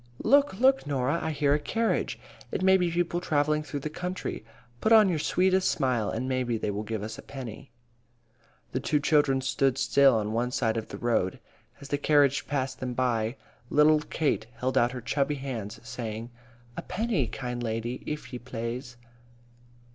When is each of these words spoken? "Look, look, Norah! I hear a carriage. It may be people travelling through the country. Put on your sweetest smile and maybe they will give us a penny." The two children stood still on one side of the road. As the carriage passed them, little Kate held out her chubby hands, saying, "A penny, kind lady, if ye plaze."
"Look, 0.23 0.59
look, 0.59 0.87
Norah! 0.87 1.19
I 1.21 1.29
hear 1.29 1.53
a 1.53 1.59
carriage. 1.59 2.17
It 2.51 2.63
may 2.63 2.75
be 2.75 2.89
people 2.89 3.21
travelling 3.21 3.61
through 3.61 3.81
the 3.81 3.89
country. 3.91 4.43
Put 4.79 4.91
on 4.91 5.09
your 5.09 5.19
sweetest 5.19 5.69
smile 5.69 6.09
and 6.09 6.27
maybe 6.27 6.57
they 6.57 6.71
will 6.71 6.81
give 6.81 7.03
us 7.03 7.19
a 7.19 7.21
penny." 7.21 7.71
The 8.71 8.79
two 8.79 8.99
children 8.99 9.41
stood 9.41 9.77
still 9.77 10.15
on 10.15 10.33
one 10.33 10.49
side 10.49 10.75
of 10.75 10.87
the 10.87 10.97
road. 10.97 11.39
As 11.79 11.89
the 11.89 11.99
carriage 11.99 12.47
passed 12.47 12.79
them, 12.79 12.95
little 13.69 13.99
Kate 13.99 14.47
held 14.55 14.75
out 14.75 14.91
her 14.91 15.01
chubby 15.01 15.35
hands, 15.35 15.79
saying, 15.83 16.31
"A 16.75 16.81
penny, 16.81 17.27
kind 17.27 17.61
lady, 17.61 18.01
if 18.07 18.33
ye 18.33 18.39
plaze." 18.39 18.97